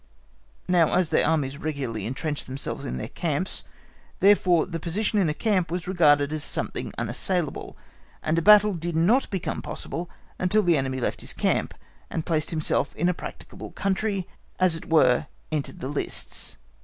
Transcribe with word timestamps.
Now 0.67 0.93
as 0.93 1.11
their 1.11 1.27
Armies 1.27 1.59
regularly 1.59 2.07
entrenched 2.07 2.47
themselves 2.47 2.85
in 2.85 2.97
their 2.97 3.07
camps, 3.07 3.63
therefore 4.19 4.65
the 4.65 4.79
position 4.79 5.19
in 5.19 5.29
a 5.29 5.33
camp 5.35 5.69
was 5.69 5.87
regarded 5.87 6.33
as 6.33 6.43
something 6.43 6.91
unassailable, 6.97 7.77
and 8.23 8.35
a 8.35 8.41
battle 8.41 8.73
did 8.73 8.95
not 8.95 9.29
become 9.29 9.61
possible 9.61 10.09
until 10.39 10.63
the 10.63 10.75
enemy 10.75 10.99
left 10.99 11.21
his 11.21 11.33
camp, 11.35 11.75
and 12.09 12.25
placed 12.25 12.49
himself 12.49 12.95
in 12.95 13.09
a 13.09 13.13
practicable 13.13 13.69
country, 13.69 14.27
as 14.59 14.75
it 14.75 14.89
were 14.89 15.27
entered 15.51 15.81
the 15.81 15.87
lists. 15.87 16.57